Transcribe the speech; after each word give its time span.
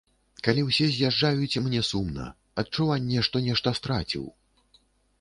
Калі 0.45 0.61
ўсе 0.69 0.87
з'язджаюць 0.95 1.61
мне 1.67 1.83
сумна, 1.91 2.25
адчуванне, 2.65 3.19
што 3.31 3.47
нешта 3.53 3.79
страціў! 3.83 4.29